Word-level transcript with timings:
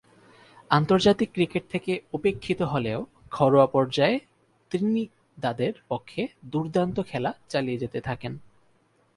আন্তর্জাতিক 0.71 1.29
ক্রিকেট 1.33 1.63
থেকে 1.71 1.91
উপেক্ষিত 2.13 2.59
হলেও 2.61 2.99
ঘরোয়া 3.31 3.67
পর্যায়ে 3.67 4.17
ত্রিনিদাদের 4.71 5.73
পক্ষে 5.89 6.21
দূর্দান্ত 6.45 6.97
খেলা 7.01 7.31
চালিয়ে 7.49 7.77
যেতে 7.77 7.99
থাকেন। 8.01 8.33